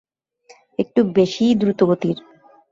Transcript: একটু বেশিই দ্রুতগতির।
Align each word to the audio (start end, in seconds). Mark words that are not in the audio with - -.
একটু 0.79 0.99
বেশিই 1.15 1.53
দ্রুতগতির। 1.55 2.17